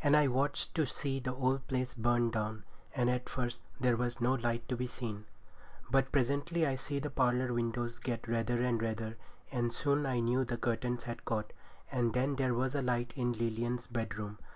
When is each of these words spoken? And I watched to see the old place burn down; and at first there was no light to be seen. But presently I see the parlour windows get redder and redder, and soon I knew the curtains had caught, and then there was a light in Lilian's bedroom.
And 0.00 0.16
I 0.16 0.28
watched 0.28 0.76
to 0.76 0.86
see 0.86 1.18
the 1.18 1.34
old 1.34 1.66
place 1.66 1.92
burn 1.92 2.30
down; 2.30 2.62
and 2.94 3.10
at 3.10 3.28
first 3.28 3.62
there 3.80 3.96
was 3.96 4.20
no 4.20 4.34
light 4.34 4.68
to 4.68 4.76
be 4.76 4.86
seen. 4.86 5.24
But 5.90 6.12
presently 6.12 6.64
I 6.64 6.76
see 6.76 7.00
the 7.00 7.10
parlour 7.10 7.52
windows 7.52 7.98
get 7.98 8.28
redder 8.28 8.62
and 8.62 8.80
redder, 8.80 9.16
and 9.50 9.72
soon 9.72 10.06
I 10.06 10.20
knew 10.20 10.44
the 10.44 10.56
curtains 10.56 11.02
had 11.02 11.24
caught, 11.24 11.52
and 11.90 12.12
then 12.12 12.36
there 12.36 12.54
was 12.54 12.76
a 12.76 12.82
light 12.82 13.12
in 13.16 13.32
Lilian's 13.32 13.88
bedroom. 13.88 14.38